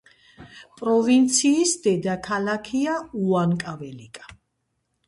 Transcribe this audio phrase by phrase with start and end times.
[0.79, 2.97] პროვინციის დედაქალაქია
[3.29, 4.31] უანკაველიკა.